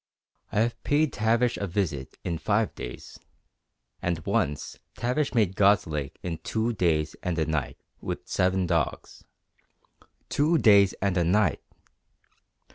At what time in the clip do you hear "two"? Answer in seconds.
6.39-6.73, 10.27-10.57